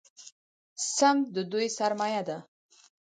سمت 0.95 1.25
د 1.35 1.37
دوی 1.51 1.67
سرمایه 1.79 2.21
ده. 2.27 2.37